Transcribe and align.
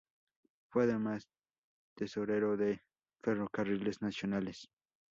Fue 0.71 0.85
además 0.85 1.29
tesorero 1.95 2.57
de 2.57 2.81
Ferrocarriles 3.21 4.01
Nacionales. 4.01 4.67